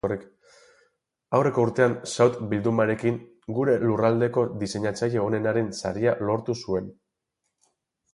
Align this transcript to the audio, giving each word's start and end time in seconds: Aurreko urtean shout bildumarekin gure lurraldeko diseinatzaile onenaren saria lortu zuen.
Aurreko 1.39 1.65
urtean 1.65 1.91
shout 2.13 2.39
bildumarekin 2.53 3.19
gure 3.57 3.75
lurraldeko 3.83 4.45
diseinatzaile 4.63 5.21
onenaren 5.27 5.69
saria 5.83 6.15
lortu 6.31 6.57
zuen. 6.65 6.89